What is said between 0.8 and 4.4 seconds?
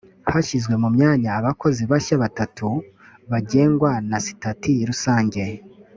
mu myanya abakozi bashya batatu bagengwa na